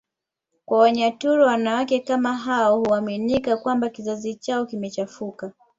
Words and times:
kwa 0.65 0.79
Wanyaturu 0.79 1.43
wanawake 1.45 1.99
kama 1.99 2.33
hao 2.37 2.79
huaminika 2.79 3.57
kwamba 3.57 3.89
kizazi 3.89 4.35
chao 4.35 4.65
kimechafuka 4.65 5.51